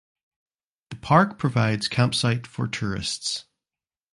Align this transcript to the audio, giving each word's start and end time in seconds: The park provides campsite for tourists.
The 0.89 0.95
park 0.95 1.37
provides 1.37 1.87
campsite 1.87 2.47
for 2.47 2.67
tourists. 2.67 3.45